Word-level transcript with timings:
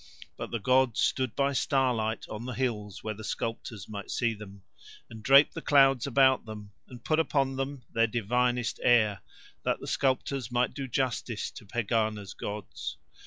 But 0.35 0.49
the 0.49 0.57
gods 0.59 0.99
stood 0.99 1.35
by 1.35 1.53
starlight 1.53 2.25
on 2.27 2.45
the 2.45 2.53
hills 2.53 3.03
where 3.03 3.13
the 3.13 3.23
sculptors 3.23 3.87
might 3.87 4.09
see 4.09 4.33
Them, 4.33 4.63
and 5.11 5.21
draped 5.21 5.53
the 5.53 5.61
clouds 5.61 6.07
about 6.07 6.43
Them, 6.47 6.71
and 6.87 7.05
put 7.05 7.19
upon 7.19 7.55
Them 7.55 7.83
Their 7.93 8.07
divinest 8.07 8.79
air, 8.81 9.21
that 9.61 9.77
sculptors 9.87 10.51
might 10.51 10.73
do 10.73 10.87
justice 10.87 11.51
to 11.51 11.67
Pegāna's 11.67 12.33
gods. 12.33 12.97